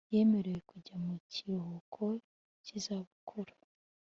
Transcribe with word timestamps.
yemerewe 0.13 0.59
kujya 0.69 0.95
mu 1.05 1.13
Kiruhuko 1.31 2.03
cy 2.63 2.71
izabukuru 2.77 3.53